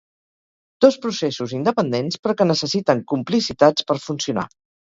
[0.85, 4.49] Dos processos independents, però que necessiten ‘complicitats’ per funcionar.